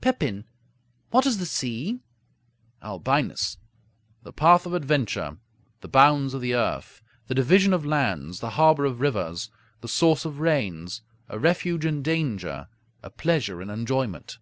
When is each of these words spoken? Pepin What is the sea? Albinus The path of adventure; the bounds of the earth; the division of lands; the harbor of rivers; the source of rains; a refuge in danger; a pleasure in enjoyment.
Pepin 0.00 0.44
What 1.10 1.26
is 1.26 1.38
the 1.38 1.46
sea? 1.46 2.00
Albinus 2.82 3.56
The 4.24 4.32
path 4.32 4.66
of 4.66 4.74
adventure; 4.74 5.38
the 5.80 5.86
bounds 5.86 6.34
of 6.34 6.40
the 6.40 6.56
earth; 6.56 7.02
the 7.28 7.36
division 7.36 7.72
of 7.72 7.86
lands; 7.86 8.40
the 8.40 8.50
harbor 8.58 8.84
of 8.84 9.00
rivers; 9.00 9.48
the 9.82 9.86
source 9.86 10.24
of 10.24 10.40
rains; 10.40 11.02
a 11.28 11.38
refuge 11.38 11.86
in 11.86 12.02
danger; 12.02 12.66
a 13.04 13.10
pleasure 13.10 13.62
in 13.62 13.70
enjoyment. 13.70 14.38